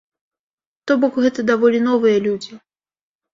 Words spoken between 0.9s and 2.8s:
бок гэта даволі новыя людзі.